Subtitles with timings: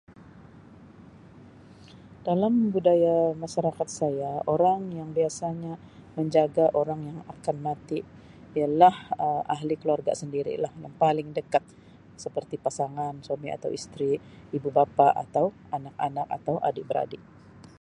[2.27, 5.73] Dalam budaya masyarakat saya orang yang biasanya
[6.17, 7.99] menjaga orang yang akan mati
[8.57, 8.95] ialah
[9.25, 11.63] Um ahli keluarga sendirilah yang paling dekat
[12.23, 14.11] seperti pasangan suami atau isteri
[14.57, 15.45] ibu-bapa atau
[15.77, 17.21] anak-anak atau adik-beradik.